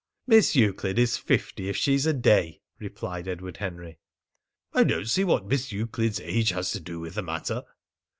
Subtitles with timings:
[0.25, 3.99] "Miss Euclid is fifty if she's a day," replied Edward Henry.
[4.73, 7.61] "I don't see what Miss Euclid's age has to do with the matter."